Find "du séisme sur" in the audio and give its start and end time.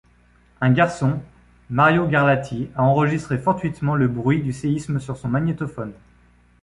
4.41-5.15